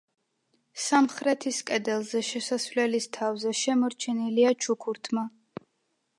სამხრეთის 0.85 1.59
კედელზე, 1.67 2.21
შესასვლელის 2.31 3.09
თავზე 3.19 3.55
შემორჩენილია 3.61 4.57
ჩუქურთმა. 4.67 5.29